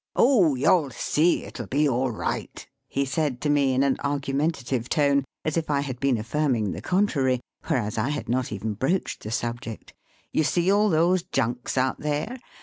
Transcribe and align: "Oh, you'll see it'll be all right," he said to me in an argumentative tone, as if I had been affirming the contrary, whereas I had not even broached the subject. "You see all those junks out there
"Oh, 0.15 0.55
you'll 0.55 0.89
see 0.89 1.43
it'll 1.43 1.67
be 1.67 1.87
all 1.87 2.09
right," 2.09 2.67
he 2.87 3.05
said 3.05 3.39
to 3.41 3.51
me 3.51 3.75
in 3.75 3.83
an 3.83 3.97
argumentative 3.99 4.89
tone, 4.89 5.25
as 5.45 5.57
if 5.57 5.69
I 5.69 5.81
had 5.81 5.99
been 5.99 6.17
affirming 6.17 6.71
the 6.71 6.81
contrary, 6.81 7.39
whereas 7.67 7.99
I 7.99 8.09
had 8.09 8.27
not 8.27 8.51
even 8.51 8.73
broached 8.73 9.21
the 9.21 9.29
subject. 9.29 9.93
"You 10.33 10.43
see 10.43 10.71
all 10.71 10.89
those 10.89 11.21
junks 11.21 11.77
out 11.77 11.99
there 11.99 12.39